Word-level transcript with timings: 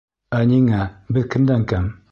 Ә 0.37 0.39
ниңә, 0.53 0.81
беҙ 1.19 1.31
кемдән 1.37 1.73
кәм? 1.75 1.91